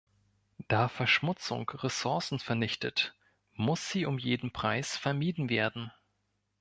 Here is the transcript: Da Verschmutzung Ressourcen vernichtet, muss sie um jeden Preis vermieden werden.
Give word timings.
Da 0.67 0.87
Verschmutzung 0.87 1.69
Ressourcen 1.69 2.39
vernichtet, 2.39 3.13
muss 3.53 3.87
sie 3.91 4.07
um 4.07 4.17
jeden 4.17 4.49
Preis 4.51 4.97
vermieden 4.97 5.47
werden. 5.47 5.91